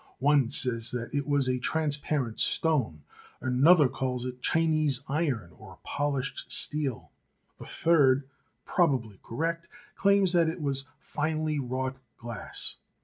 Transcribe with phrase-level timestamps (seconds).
[0.17, 3.03] One says that it was a transparent stone;
[3.39, 7.11] another calls it Chinese iron or polished steel;
[7.59, 8.27] a third,
[8.65, 12.77] prob ably correctly, claims that it was finely wrought glass.